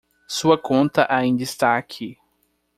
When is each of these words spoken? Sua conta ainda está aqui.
Sua 0.27 0.57
conta 0.57 1.05
ainda 1.07 1.43
está 1.43 1.77
aqui. 1.77 2.17